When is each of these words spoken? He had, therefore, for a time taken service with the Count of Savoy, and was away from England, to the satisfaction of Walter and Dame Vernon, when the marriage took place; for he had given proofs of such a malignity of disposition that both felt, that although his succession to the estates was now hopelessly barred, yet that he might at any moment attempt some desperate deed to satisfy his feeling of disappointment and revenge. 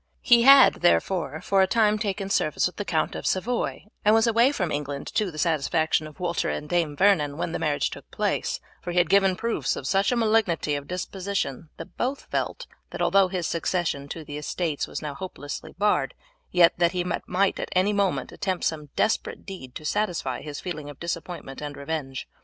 He 0.23 0.41
had, 0.41 0.81
therefore, 0.81 1.41
for 1.41 1.61
a 1.61 1.67
time 1.67 1.99
taken 1.99 2.27
service 2.31 2.65
with 2.65 2.77
the 2.77 2.85
Count 2.85 3.13
of 3.13 3.27
Savoy, 3.27 3.85
and 4.03 4.15
was 4.15 4.25
away 4.25 4.51
from 4.51 4.71
England, 4.71 5.05
to 5.13 5.29
the 5.29 5.37
satisfaction 5.37 6.07
of 6.07 6.19
Walter 6.19 6.49
and 6.49 6.67
Dame 6.67 6.95
Vernon, 6.95 7.37
when 7.37 7.51
the 7.51 7.59
marriage 7.59 7.91
took 7.91 8.09
place; 8.09 8.59
for 8.81 8.91
he 8.93 8.97
had 8.97 9.11
given 9.11 9.35
proofs 9.35 9.75
of 9.75 9.85
such 9.85 10.11
a 10.11 10.15
malignity 10.15 10.73
of 10.73 10.87
disposition 10.87 11.69
that 11.77 11.97
both 11.97 12.23
felt, 12.31 12.65
that 12.89 12.99
although 13.03 13.27
his 13.27 13.45
succession 13.45 14.09
to 14.09 14.23
the 14.25 14.39
estates 14.39 14.87
was 14.87 15.03
now 15.03 15.13
hopelessly 15.13 15.75
barred, 15.77 16.15
yet 16.49 16.73
that 16.79 16.93
he 16.93 17.03
might 17.03 17.59
at 17.59 17.69
any 17.73 17.93
moment 17.93 18.31
attempt 18.31 18.63
some 18.63 18.89
desperate 18.95 19.45
deed 19.45 19.75
to 19.75 19.85
satisfy 19.85 20.41
his 20.41 20.59
feeling 20.59 20.89
of 20.89 20.99
disappointment 20.99 21.61
and 21.61 21.77
revenge. 21.77 22.27